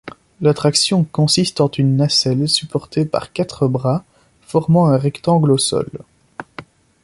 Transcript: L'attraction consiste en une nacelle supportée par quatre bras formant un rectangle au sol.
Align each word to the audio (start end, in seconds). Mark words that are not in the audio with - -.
L'attraction 0.41 1.03
consiste 1.03 1.61
en 1.61 1.67
une 1.77 1.95
nacelle 1.95 2.49
supportée 2.49 3.05
par 3.05 3.31
quatre 3.33 3.67
bras 3.67 4.03
formant 4.41 4.87
un 4.87 4.97
rectangle 4.97 5.51
au 5.51 5.59
sol. 5.59 5.87